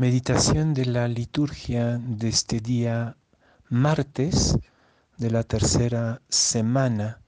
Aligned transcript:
Meditación 0.00 0.72
de 0.72 0.86
la 0.86 1.06
liturgia 1.08 1.98
de 1.98 2.30
este 2.30 2.60
día 2.60 3.18
martes 3.68 4.56
de 5.18 5.30
la 5.30 5.42
tercera 5.42 6.22
semana 6.30 7.20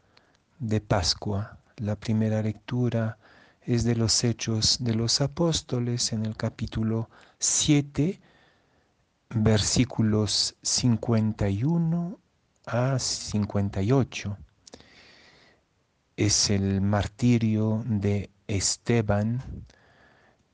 de 0.59 0.80
Pascua. 0.80 1.58
La 1.77 1.96
primera 1.96 2.40
lectura 2.40 3.19
es 3.61 3.85
de 3.85 3.95
los 3.95 4.24
Hechos 4.24 4.79
de 4.80 4.95
los 4.95 5.21
Apóstoles 5.21 6.14
en 6.14 6.25
el 6.25 6.35
capítulo 6.35 7.11
7, 7.40 8.18
versículos 9.29 10.57
51 10.62 12.18
a 12.64 12.98
58. 12.98 14.39
Es 16.16 16.48
el 16.48 16.80
martirio 16.80 17.84
de 17.84 18.30
Esteban, 18.46 19.43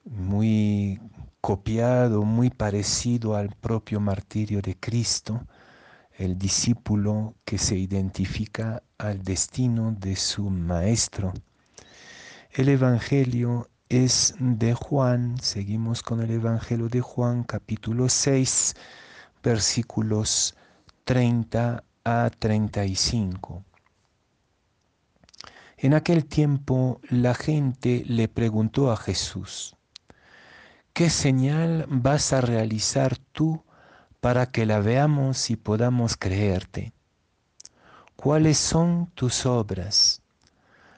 muy 0.05 0.99
copiado, 1.41 2.25
muy 2.25 2.51
parecido 2.51 3.37
al 3.37 3.51
propio 3.51 4.01
martirio 4.01 4.61
de 4.61 4.77
Cristo, 4.77 5.47
el 6.17 6.37
discípulo 6.37 7.35
que 7.45 7.59
se 7.59 7.77
identifica 7.77 8.83
al 8.99 9.23
destino 9.23 9.93
de 9.93 10.17
su 10.17 10.51
maestro. 10.51 11.33
El 12.51 12.69
Evangelio 12.69 13.71
es 13.89 14.35
de 14.39 14.75
Juan, 14.75 15.39
seguimos 15.41 16.03
con 16.03 16.21
el 16.21 16.31
Evangelio 16.31 16.89
de 16.89 17.01
Juan 17.01 17.45
capítulo 17.45 18.09
6, 18.09 18.75
versículos 19.43 20.57
30 21.05 21.85
a 22.05 22.31
35. 22.37 23.65
En 25.79 25.95
aquel 25.95 26.27
tiempo 26.27 27.01
la 27.09 27.35
gente 27.35 28.03
le 28.07 28.27
preguntó 28.27 28.91
a 28.91 28.97
Jesús, 28.97 29.78
¿qué 30.93 31.11
señal 31.11 31.87
vas 31.89 32.33
a 32.33 32.41
realizar 32.41 33.17
tú 33.33 33.63
para 34.21 34.51
que 34.51 34.67
la 34.67 34.81
veamos 34.81 35.51
y 35.51 35.57
podamos 35.57 36.17
creerte? 36.17 36.93
¿Cuáles 38.17 38.59
son 38.59 39.11
tus 39.15 39.47
obras? 39.47 40.23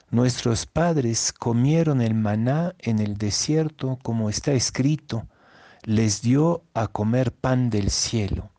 Nuestros 0.09 0.65
padres 0.65 1.31
comieron 1.31 2.01
el 2.01 2.15
maná 2.15 2.75
en 2.79 2.99
el 2.99 3.17
desierto 3.17 3.97
como 4.03 4.29
está 4.29 4.51
escrito, 4.51 5.27
les 5.83 6.21
dio 6.21 6.63
a 6.73 6.87
comer 6.87 7.31
pan 7.31 7.69
del 7.69 7.89
cielo. 7.89 8.51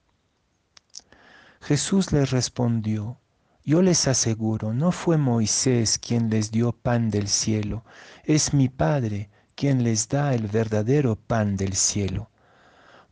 Jesús 1.61 2.11
les 2.13 2.31
respondió, 2.31 3.19
yo 3.65 3.83
les 3.83 4.09
aseguro, 4.09 4.73
no 4.73 4.93
fue 4.93 5.19
Moisés 5.19 5.99
quien 5.99 6.31
les 6.31 6.51
dio 6.51 6.73
pan 6.73 7.11
del 7.11 7.29
cielo, 7.29 7.85
es 8.25 8.55
mi 8.55 8.69
Padre 8.69 9.31
quien 9.55 9.85
les 9.85 10.09
da 10.09 10.35
el 10.35 10.47
verdadero 10.47 11.17
pan 11.17 11.57
del 11.57 11.75
cielo. 11.75 12.31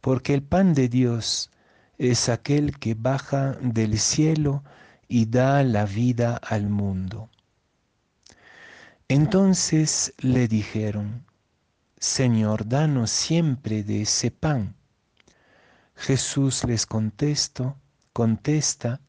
Porque 0.01 0.35
el 0.35 0.43
pan 0.43 0.75
de 0.75 0.89
Dios 0.89 1.51
es 1.99 2.29
aquel 2.29 2.79
que 2.79 2.95
baja 2.95 3.53
del 3.61 3.99
cielo 3.99 4.65
y 5.09 5.27
da 5.27 5.63
la 5.63 5.85
vida 5.85 6.37
al 6.37 6.69
mundo. 6.69 7.29
Entonces 9.09 10.15
le 10.19 10.47
dijeron, 10.49 11.25
Señor, 11.99 12.69
danos 12.69 13.11
siempre 13.11 13.83
de 13.83 14.03
ese 14.03 14.31
pan. 14.31 14.77
Jesús 15.95 16.65
les 16.65 16.87
contestó, 16.87 17.77
contesta, 18.13 19.01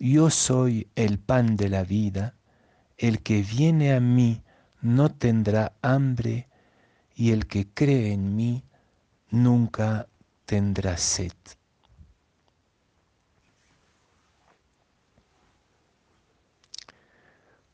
yo 0.00 0.30
soy 0.30 0.88
el 0.96 1.18
pan 1.18 1.56
de 1.56 1.68
la 1.68 1.84
vida, 1.84 2.34
el 2.98 3.22
que 3.22 3.42
viene 3.42 3.94
a 3.94 4.00
mí 4.00 4.42
no 4.80 5.10
tendrá 5.10 5.72
hambre, 5.82 6.48
y 7.16 7.32
el 7.32 7.46
que 7.46 7.66
cree 7.66 8.12
en 8.12 8.36
mí 8.36 8.62
nunca 9.30 10.06
tendrá 10.44 10.96
sed. 10.98 11.32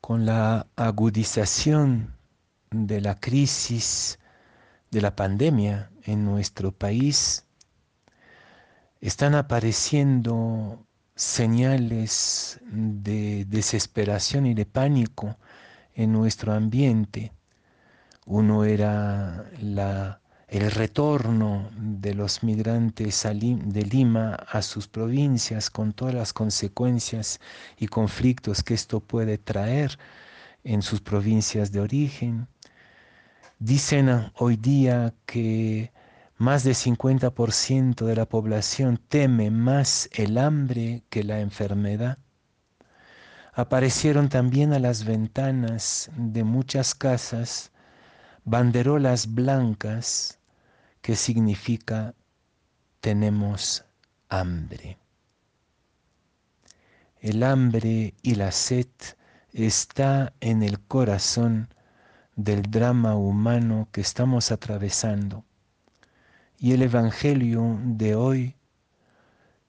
Con 0.00 0.25
la 0.25 0.66
agudización 0.76 2.16
de 2.70 3.00
la 3.00 3.19
crisis 3.19 4.19
de 4.91 5.00
la 5.00 5.14
pandemia 5.16 5.91
en 6.04 6.25
nuestro 6.25 6.70
país, 6.72 7.44
están 9.00 9.34
apareciendo 9.34 10.86
señales 11.16 12.60
de 12.70 13.44
desesperación 13.47 14.47
y 14.47 14.54
de 14.54 14.66
pánico 14.66 15.36
en 15.94 16.12
nuestro 16.12 16.52
ambiente. 16.52 17.32
Uno 18.26 18.64
era 18.64 19.50
el 20.48 20.70
retorno 20.70 21.68
de 21.76 22.14
los 22.14 22.44
migrantes 22.44 23.24
de 23.24 23.82
Lima 23.82 24.34
a 24.34 24.62
sus 24.62 24.86
provincias 24.86 25.70
con 25.70 25.92
todas 25.92 26.14
las 26.14 26.32
consecuencias 26.32 27.40
y 27.78 27.88
conflictos 27.88 28.62
que 28.62 28.74
esto 28.74 29.00
puede 29.00 29.38
traer 29.38 29.98
en 30.62 30.82
sus 30.82 31.00
provincias 31.00 31.72
de 31.72 31.80
origen. 31.80 32.46
Dicen 33.58 34.30
hoy 34.36 34.56
día 34.56 35.14
que 35.26 35.90
más 36.36 36.62
del 36.62 36.76
50% 36.76 38.06
de 38.06 38.14
la 38.14 38.26
población 38.26 38.98
teme 39.08 39.50
más 39.50 40.08
el 40.12 40.38
hambre 40.38 41.02
que 41.10 41.24
la 41.24 41.40
enfermedad. 41.40 42.18
Aparecieron 43.52 44.28
también 44.28 44.72
a 44.72 44.78
las 44.78 45.04
ventanas 45.04 46.08
de 46.16 46.44
muchas 46.44 46.94
casas 46.94 47.71
banderolas 48.44 49.34
blancas 49.34 50.38
que 51.00 51.16
significa 51.16 52.14
tenemos 53.00 53.84
hambre. 54.28 54.98
El 57.20 57.42
hambre 57.42 58.14
y 58.22 58.34
la 58.34 58.52
sed 58.52 58.88
está 59.52 60.32
en 60.41 60.62
el 60.62 60.81
corazón 60.81 61.69
del 62.36 62.62
drama 62.62 63.14
humano 63.14 63.88
que 63.92 64.00
estamos 64.00 64.50
atravesando 64.50 65.44
y 66.62 66.72
el 66.72 66.82
Evangelio 66.82 67.81
de 67.82 68.14
hoy 68.14 68.54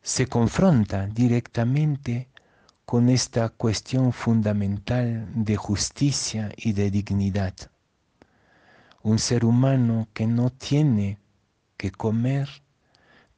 se 0.03 0.27
confronta 0.27 1.07
directamente 1.07 2.29
con 2.85 3.09
esta 3.09 3.49
cuestión 3.49 4.13
fundamental 4.13 5.27
de 5.33 5.55
justicia 5.55 6.51
y 6.55 6.73
de 6.73 6.91
dignidad. 6.91 7.55
Un 9.03 9.19
ser 9.19 9.45
humano 9.45 10.07
que 10.13 10.25
no 10.25 10.49
tiene 10.49 11.19
que 11.77 11.91
comer 11.91 12.49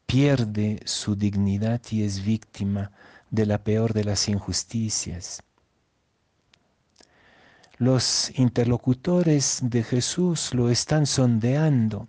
pierde 0.06 0.80
su 0.86 1.16
dignidad 1.16 1.82
y 1.90 2.04
es 2.04 2.24
víctima 2.24 2.92
de 3.32 3.48
la 3.48 3.64
peor 3.64 3.94
de 3.94 4.04
las 4.04 4.30
injusticias. 4.30 5.42
Los 7.78 8.32
interlocutores 8.40 9.60
de 9.64 9.84
Jesús 9.84 10.54
lo 10.54 10.70
están 10.70 11.08
sondeando 11.08 12.08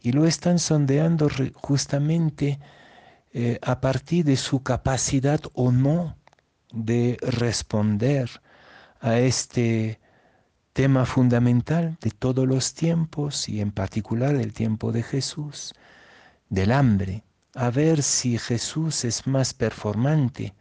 y 0.00 0.12
lo 0.12 0.26
están 0.26 0.58
sondeando 0.58 1.28
justamente 1.54 2.60
eh, 3.32 3.58
a 3.62 3.80
partir 3.80 4.26
de 4.26 4.36
su 4.36 4.62
capacidad 4.62 5.40
o 5.54 5.72
no 5.72 6.16
de 6.70 7.16
responder 7.22 8.30
a 9.00 9.18
este 9.18 9.98
tema 10.74 11.06
fundamental 11.06 11.96
de 12.00 12.10
todos 12.10 12.46
los 12.48 12.74
tiempos 12.74 13.48
y 13.48 13.60
en 13.60 13.70
particular 13.70 14.34
el 14.34 14.52
tiempo 14.52 14.90
de 14.90 15.04
Jesús, 15.04 15.72
del 16.50 16.72
hambre, 16.72 17.22
a 17.54 17.70
ver 17.70 18.02
si 18.02 18.38
Jesús 18.38 19.04
es 19.04 19.26
más 19.28 19.54
performante, 19.54 20.52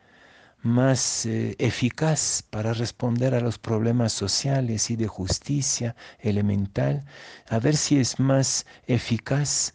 más 0.62 1.26
eh, 1.26 1.56
eficaz 1.58 2.44
para 2.48 2.74
responder 2.74 3.34
a 3.34 3.42
los 3.42 3.58
problemas 3.58 4.14
sociales 4.14 4.92
y 4.92 4.96
de 4.96 5.08
justicia 5.08 5.96
elemental, 6.20 7.06
a 7.50 7.58
ver 7.58 7.76
si 7.76 8.00
es 8.00 8.20
más 8.20 8.68
eficaz 8.86 9.74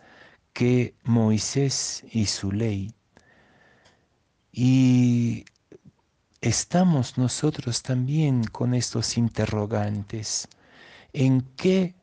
que 0.53 0.95
Moisés 1.03 2.05
y 2.13 2.27
su 2.27 2.53
ley. 2.53 2.95
Y 4.53 5.45
estamos 6.41 7.19
nosotros 7.19 7.83
también 7.83 8.45
con 8.45 8.75
estos 8.75 9.17
interrogantes. 9.17 10.49
¿En 11.13 11.43
qué 11.57 11.95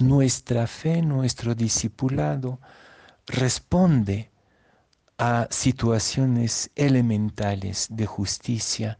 nuestra 0.00 0.66
fe, 0.66 1.02
nuestro 1.02 1.54
discipulado 1.54 2.60
responde 3.26 4.30
a 5.18 5.46
situaciones 5.50 6.70
elementales 6.74 7.86
de 7.90 8.06
justicia 8.06 8.98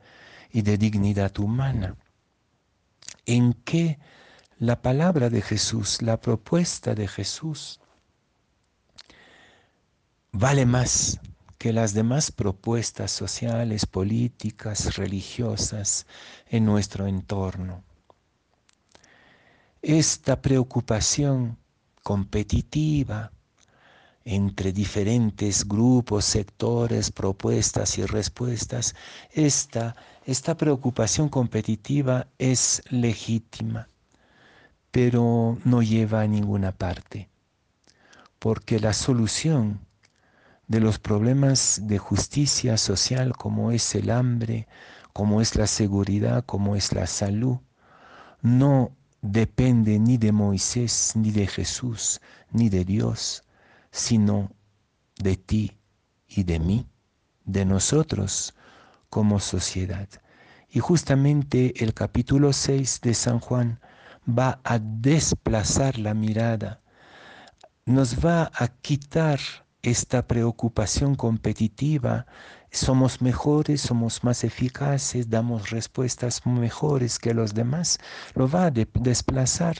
y 0.51 0.63
de 0.63 0.79
dignidad 0.79 1.37
humana. 1.39 1.97
En 3.27 3.53
que 3.53 3.99
la 4.59 4.81
palabra 4.81 5.29
de 5.31 5.43
Jesús, 5.43 6.01
la 6.03 6.21
propuesta 6.21 6.95
de 6.95 7.09
Jesús, 7.09 7.81
vale 10.31 10.65
más 10.65 11.19
que 11.65 11.73
las 11.73 11.95
demás 11.95 12.31
propuestas 12.31 13.11
sociales, 13.11 13.87
políticas, 13.87 14.97
religiosas 14.97 16.07
en 16.51 16.67
nuestro 16.67 17.07
entorno. 17.07 17.83
Esta 19.81 20.43
preocupación 20.43 21.57
competitiva, 22.03 23.33
entre 24.27 24.73
diferentes 24.73 25.67
grupos, 25.67 26.27
sectores, 26.27 27.11
propuestas 27.11 27.97
y 27.97 28.05
respuestas, 28.05 28.95
esta, 29.33 29.97
esta 30.27 30.59
preocupación 30.59 31.31
competitiva 31.31 32.27
es 32.37 32.83
legítima, 32.91 33.89
pero 34.91 35.57
no 35.65 35.81
lleva 35.81 36.21
a 36.21 36.27
ninguna 36.27 36.73
parte, 36.73 37.31
porque 38.39 38.79
la 38.79 38.93
solución 38.93 39.81
de 40.67 40.81
los 40.81 40.99
problemas 40.99 41.81
de 41.85 41.99
justicia 41.99 42.77
social 42.77 43.37
como 43.37 43.71
es 43.71 43.95
el 43.95 44.11
hambre, 44.11 44.67
como 45.13 45.41
es 45.41 45.57
la 45.57 45.67
seguridad, 45.67 46.45
como 46.45 46.77
es 46.77 46.93
la 46.93 47.07
salud, 47.07 47.59
no 48.43 48.97
depende 49.23 49.99
ni 49.99 50.19
de 50.19 50.33
Moisés, 50.33 51.13
ni 51.15 51.31
de 51.31 51.47
Jesús, 51.47 52.21
ni 52.51 52.69
de 52.69 52.85
Dios, 52.85 53.43
sino 53.91 54.51
de 55.17 55.37
ti 55.37 55.79
y 56.29 56.45
de 56.45 56.59
mí, 56.59 56.87
de 57.45 57.65
nosotros 57.65 58.55
como 59.09 59.41
sociedad. 59.41 60.09
Y 60.69 60.81
justamente 60.81 61.85
el 61.85 61.95
capítulo 61.95 62.53
6 62.53 63.01
de 63.03 63.15
San 63.15 63.39
Juan 63.39 63.81
va 64.29 64.61
a 64.65 64.79
desplazar 64.79 65.99
la 65.99 66.15
mirada, 66.15 66.83
nos 67.87 68.25
va 68.25 68.51
a 68.55 68.69
quitar 68.69 69.39
esta 69.91 70.27
preocupación 70.27 71.15
competitiva, 71.15 72.27
somos 72.71 73.23
mejores, 73.23 73.81
somos 73.81 74.25
más 74.25 74.43
eficaces, 74.45 75.31
damos 75.31 75.71
respuestas 75.71 76.45
mejores 76.45 77.19
que 77.19 77.35
los 77.35 77.55
demás, 77.55 77.99
lo 78.35 78.49
va 78.49 78.67
a 78.67 78.71
desplazar 78.71 79.77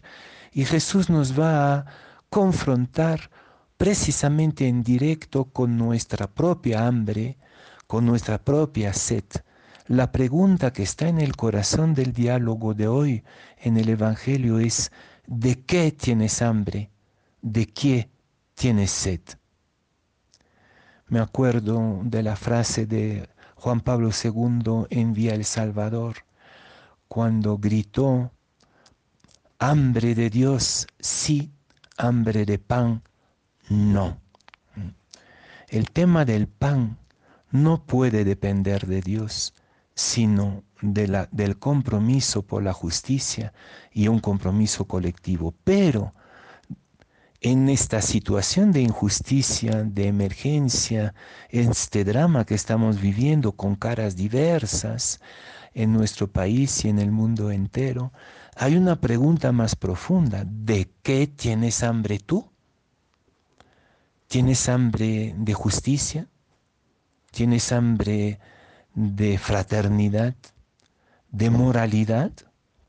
y 0.53 0.65
Jesús 0.65 1.11
nos 1.11 1.39
va 1.39 1.75
a 1.75 1.87
confrontar 2.31 3.31
precisamente 3.77 4.69
en 4.69 4.83
directo 4.83 5.47
con 5.47 5.77
nuestra 5.77 6.29
propia 6.29 6.87
hambre, 6.87 7.37
con 7.87 8.07
nuestra 8.07 8.39
propia 8.39 8.93
sed. 8.93 9.25
La 9.87 10.13
pregunta 10.13 10.73
que 10.73 10.83
está 10.83 11.09
en 11.09 11.21
el 11.21 11.37
corazón 11.37 11.95
del 11.95 12.13
diálogo 12.13 12.75
de 12.75 12.89
hoy 12.89 13.25
en 13.59 13.77
el 13.77 13.89
Evangelio 13.89 14.59
es, 14.59 14.93
¿de 15.27 15.63
qué 15.65 15.93
tienes 15.93 16.41
hambre? 16.41 16.91
¿De 17.43 17.67
qué 17.67 18.09
tienes 18.55 18.91
sed? 18.91 19.21
Me 21.09 21.21
acuerdo 21.21 22.01
de 22.03 22.23
la 22.23 22.35
frase 22.35 22.87
de 22.87 23.29
Juan 23.57 23.81
Pablo 23.81 24.11
II 24.11 24.87
en 24.91 25.13
Vía 25.13 25.35
El 25.35 25.45
Salvador, 25.45 26.17
cuando 27.09 27.59
gritó, 27.59 28.33
hambre 29.59 30.15
de 30.15 30.31
Dios, 30.31 30.87
sí, 30.99 31.53
hambre 31.99 32.47
de 32.47 32.59
pan, 32.59 33.03
no. 33.69 34.19
El 35.69 35.91
tema 35.91 36.25
del 36.25 36.49
pan 36.49 36.99
no 37.51 37.85
puede 37.85 38.25
depender 38.25 38.87
de 38.87 39.01
Dios, 39.01 39.55
sino 39.95 40.65
de 40.81 41.09
la, 41.09 41.29
del 41.31 41.59
compromiso 41.59 42.43
por 42.43 42.63
la 42.63 42.73
justicia 42.73 43.53
y 43.93 44.09
un 44.09 44.21
compromiso 44.21 44.87
colectivo. 44.87 45.55
Pero 45.65 46.15
en 47.45 47.69
esta 47.69 48.01
situación 48.01 48.73
de 48.73 48.81
injusticia, 48.81 49.85
de 49.85 50.09
emergencia, 50.09 51.15
este 51.51 52.03
drama 52.03 52.47
que 52.47 52.55
estamos 52.55 53.03
viviendo 53.03 53.53
con 53.53 53.77
caras 53.77 54.17
diversas 54.17 55.21
en 55.75 55.93
nuestro 55.93 56.27
país 56.27 56.87
y 56.87 56.89
en 56.89 56.99
el 56.99 57.11
mundo 57.11 57.51
entero, 57.51 58.15
hay 58.57 58.77
una 58.79 58.99
pregunta 58.99 59.53
más 59.53 59.77
profunda. 59.77 60.47
¿De 60.47 60.91
qué 61.03 61.27
tienes 61.27 61.83
hambre 61.83 62.19
tú? 62.19 62.49
¿Tienes 64.27 64.67
hambre 64.71 65.35
de 65.37 65.53
justicia? 65.53 66.27
¿Tienes 67.31 67.73
hambre 67.73 68.41
de 68.95 69.37
fraternidad? 69.37 70.35
¿De 71.31 71.51
moralidad? 71.51 72.33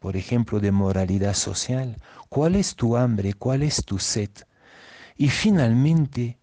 Por 0.06 0.18
ejemplo, 0.18 0.60
de 0.60 0.72
moralidad 0.72 1.34
social. 1.34 1.98
¿Cuál 2.30 2.58
es 2.58 2.76
tu 2.76 2.96
hambre? 2.96 3.34
¿Cuál 3.34 3.64
es 3.64 3.84
tu 3.84 3.98
sed? 3.98 4.30
Y 5.18 5.30
finalmente, 5.30 6.38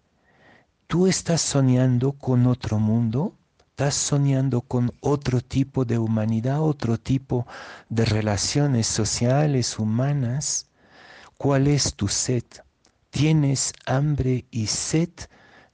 ¿tú 0.85 1.07
estás 1.07 1.39
soñando 1.39 2.11
con 2.11 2.45
otro 2.45 2.77
mundo? 2.77 3.37
¿Estás 3.69 3.95
soñando 3.95 4.59
con 4.59 4.91
otro 4.99 5.39
tipo 5.39 5.85
de 5.85 5.97
humanidad, 5.97 6.61
otro 6.61 6.97
tipo 6.97 7.47
de 7.87 8.03
relaciones 8.03 8.85
sociales, 8.85 9.79
humanas? 9.79 10.67
¿Cuál 11.37 11.67
es 11.67 11.95
tu 11.95 12.09
sed? 12.09 12.43
¿Tienes 13.11 13.71
hambre 13.85 14.43
y 14.51 14.67
sed 14.67 15.11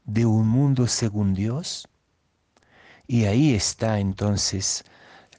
de 0.06 0.28
un 0.28 0.48
mundo 0.48 0.86
según 0.86 1.34
Dios? 1.34 1.88
Y 3.08 3.26
ahí 3.26 3.56
está 3.56 4.00
entonces 4.00 4.84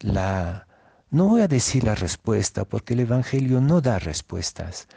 la, 0.01 0.67
no 1.11 1.27
voy 1.29 1.43
a 1.43 1.49
decir 1.49 1.85
la 1.85 1.95
respuesta 1.95 2.65
porque 2.65 2.95
el 2.95 3.01
Evangelio 3.01 3.61
no 3.61 3.81
da 3.81 3.99
respuestas, 3.99 4.89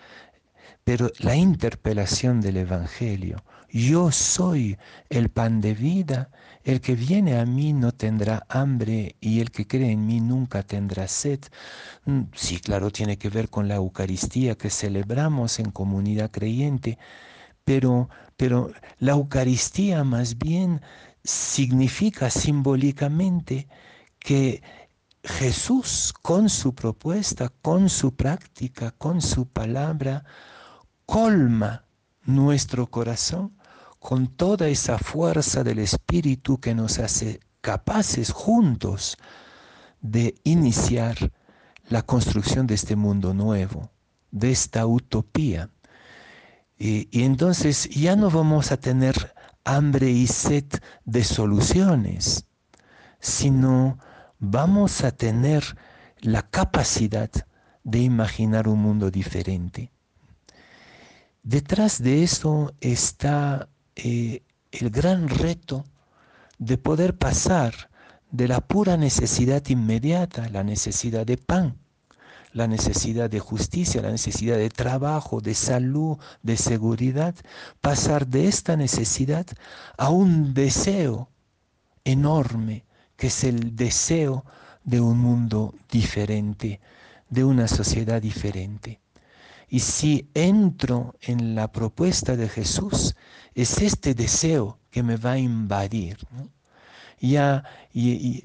pero 0.84 1.12
la 1.20 1.36
interpelación 1.36 2.42
del 2.42 2.58
Evangelio, 2.58 3.44
yo 3.70 4.12
soy 4.12 4.78
el 5.10 5.30
pan 5.30 5.62
de 5.62 5.74
vida, 5.74 6.30
el 6.64 6.82
que 6.82 6.96
viene 6.96 7.40
a 7.40 7.46
mí 7.46 7.74
no 7.74 7.92
tendrá 7.92 8.46
hambre 8.50 9.16
y 9.20 9.40
el 9.40 9.52
que 9.52 9.66
cree 9.68 9.92
en 9.92 10.06
mí 10.06 10.20
nunca 10.22 10.64
tendrá 10.64 11.08
sed. 11.08 11.40
Mm, 12.06 12.24
sí, 12.36 12.60
claro, 12.60 12.92
tiene 12.92 13.18
que 13.18 13.30
ver 13.30 13.50
con 13.50 13.68
la 13.68 13.76
Eucaristía 13.76 14.56
que 14.58 14.70
celebramos 14.70 15.60
en 15.60 15.72
comunidad 15.72 16.32
creyente, 16.32 16.98
pero, 17.66 18.10
pero 18.38 18.72
la 19.00 19.14
Eucaristía 19.14 20.04
más 20.04 20.38
bien 20.38 20.82
significa 21.24 22.30
simbólicamente 22.30 23.68
que 24.20 24.64
Jesús 25.24 26.14
con 26.22 26.50
su 26.50 26.76
propuesta, 26.76 27.50
con 27.62 27.90
su 27.90 28.16
práctica, 28.16 28.92
con 28.92 29.22
su 29.22 29.48
palabra, 29.48 30.26
colma 31.06 31.86
nuestro 32.26 32.88
corazón 32.88 33.58
con 34.04 34.28
toda 34.28 34.68
esa 34.68 34.98
fuerza 35.00 35.64
del 35.64 35.80
Espíritu 35.80 36.60
que 36.60 36.76
nos 36.76 37.00
hace 37.00 37.40
capaces 37.62 38.32
juntos 38.32 39.18
de 40.02 40.36
iniciar 40.44 41.32
la 41.88 42.02
construcción 42.02 42.68
de 42.68 42.76
este 42.76 42.98
mundo 42.98 43.34
nuevo, 43.34 43.92
de 44.30 44.52
esta 44.52 44.86
utopía. 44.86 45.70
Y, 46.78 47.08
entonces 47.24 47.90
ya 47.90 48.18
no 48.18 48.30
vamos 48.30 48.74
a 48.74 48.78
tener 48.78 49.34
hambre 49.64 50.10
y 50.10 50.28
sed 50.28 50.66
de 51.06 51.24
soluciones, 51.24 52.46
sino 53.22 53.98
vamos 54.44 55.06
a 55.06 55.12
tener 55.12 55.64
la 56.20 56.42
capacidad 56.42 57.32
de 57.84 58.00
imaginar 58.00 58.68
un 58.68 58.82
mundo 58.82 59.10
diferente. 59.10 59.90
Detrás 61.44 62.04
de 62.04 62.24
eso 62.24 62.74
está 62.82 63.70
eh, 63.96 64.44
el 64.72 64.90
gran 64.90 65.30
reto 65.30 65.86
de 66.58 66.78
poder 66.78 67.18
pasar 67.18 67.90
de 68.32 68.50
la 68.50 68.60
pura 68.60 68.98
necesidad 68.98 69.66
inmediata, 69.68 70.50
la 70.50 70.64
necesidad 70.64 71.26
de 71.26 71.38
pan, 71.38 71.78
la 72.52 72.68
necesidad 72.68 73.30
de 73.30 73.40
justicia, 73.40 74.02
la 74.02 74.12
necesidad 74.12 74.58
de 74.58 74.70
trabajo, 74.70 75.40
de 75.40 75.56
salud, 75.56 76.18
de 76.42 76.58
seguridad, 76.58 77.34
pasar 77.80 78.28
de 78.28 78.48
esta 78.48 78.76
necesidad 78.76 79.46
a 79.98 80.10
un 80.10 80.54
deseo 80.54 81.30
enorme, 82.04 82.84
que 83.24 83.28
es 83.28 83.46
el 83.46 83.74
deseo 83.78 84.44
de 84.84 85.00
un 85.00 85.18
mundo 85.18 85.74
diferente, 85.90 86.82
de 87.30 87.46
una 87.46 87.70
sociedad 87.70 88.22
diferente. 88.22 89.00
Y 89.70 89.80
si 89.80 90.30
entro 90.34 91.16
en 91.22 91.56
la 91.56 91.72
propuesta 91.72 92.36
de 92.36 92.50
Jesús, 92.50 93.16
es 93.56 93.78
este 93.78 94.14
deseo 94.14 94.78
que 94.92 95.04
me 95.04 95.16
va 95.16 95.32
a 95.32 95.38
invadir. 95.38 96.18
Ya 97.22 97.64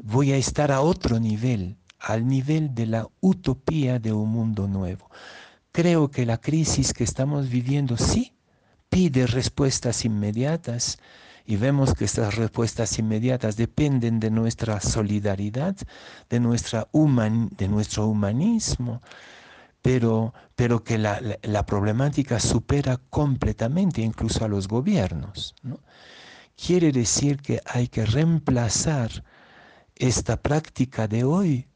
voy 0.05 0.31
a 0.31 0.37
estar 0.37 0.71
a 0.71 0.81
otro 0.81 1.19
nivel, 1.19 1.77
al 1.99 2.29
nivel 2.29 2.73
de 2.73 2.87
la 2.87 3.09
utopía 3.19 3.99
de 3.99 4.13
un 4.13 4.31
mundo 4.31 4.69
nuevo. 4.69 5.11
Creo 5.73 6.09
que 6.09 6.25
la 6.25 6.41
crisis 6.41 6.93
que 6.93 7.03
estamos 7.03 7.49
viviendo 7.49 7.97
sí 7.97 8.33
pide 8.89 9.27
respuestas 9.27 10.05
inmediatas 10.05 11.01
y 11.49 11.57
vemos 11.57 11.95
que 11.95 12.05
estas 12.05 12.35
respuestas 12.35 12.99
inmediatas 12.99 13.57
dependen 13.57 14.21
de 14.21 14.31
nuestra 14.31 14.83
solidaridad, 14.83 15.75
de, 16.29 16.41
nuestra 16.41 16.89
de 16.93 17.69
nuestro 17.69 18.07
humanismo, 18.07 19.01
pero, 19.81 20.35
pero 20.55 20.85
que 20.85 20.99
la, 20.99 21.19
la, 21.41 21.65
problemática 21.65 22.39
supera 22.39 22.99
completamente 23.09 24.03
incluso 24.03 24.45
a 24.45 24.49
los 24.49 24.69
gobiernos. 24.69 25.55
¿no? 25.63 25.81
Quiere 26.55 26.93
decir 26.93 27.39
que 27.39 27.63
hay 27.65 27.89
que 27.89 28.05
reemplazar 28.05 29.25
esta 29.95 30.43
práctica 30.43 31.09
de 31.09 31.25
hoy 31.25 31.67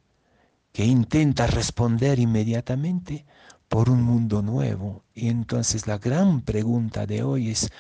que 0.73 0.85
intenta 0.85 1.47
responder 1.47 2.19
inmediatamente 2.19 3.25
por 3.69 3.89
un 3.89 4.03
mundo 4.03 4.43
nuevo. 4.43 5.03
Y 5.15 5.29
entonces 5.29 5.87
la 5.87 5.97
gran 5.97 6.43
pregunta 6.43 7.07
de 7.07 7.23
hoy 7.23 7.49
es, 7.49 7.71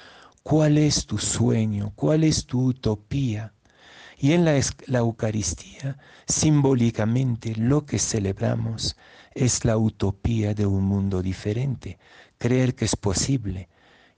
¿Cuál 0.43 0.79
es 0.79 1.07
tu 1.07 1.19
sueño? 1.19 1.93
¿Cuál 1.95 2.25
es 2.25 2.47
tu 2.47 2.67
utopía? 2.67 3.53
Y 4.19 4.33
en 4.33 4.45
la, 4.45 4.61
Eucaristía, 4.99 5.99
simbólicamente, 6.27 7.55
lo 7.57 7.87
que 7.87 7.99
celebramos 7.99 8.97
es 9.35 9.65
la 9.65 9.77
utopía 9.77 10.55
de 10.55 10.67
un 10.67 10.85
mundo 10.85 11.23
diferente, 11.23 11.99
creer 12.39 12.75
que 12.75 12.85
es 12.85 12.97
posible. 12.97 13.69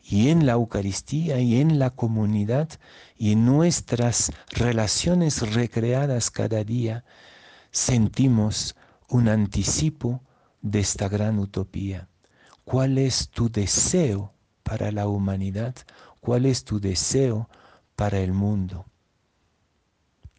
Y 0.03 0.29
en 0.29 0.45
la 0.45 0.53
Eucaristía 0.53 1.41
y 1.41 1.61
en 1.61 1.79
la 1.79 1.91
comunidad 1.91 2.69
y 3.17 3.33
en 3.33 3.47
nuestras 3.47 4.31
relaciones 4.51 5.55
recreadas 5.55 6.31
cada 6.31 6.65
día, 6.65 7.05
sentimos 7.71 8.77
un 9.09 9.29
anticipo 9.29 10.23
de 10.61 10.81
esta 10.81 11.09
gran 11.09 11.39
utopía. 11.39 12.09
¿Cuál 12.65 12.99
es 12.99 13.29
tu 13.31 13.51
deseo 13.51 14.35
para 14.63 14.93
la 14.93 15.07
humanidad? 15.07 15.75
¿Cuál 16.25 16.47
es 16.47 16.65
tu 16.65 16.81
deseo 16.81 17.51
para 17.97 18.19
el 18.21 18.33
mundo? 18.33 18.87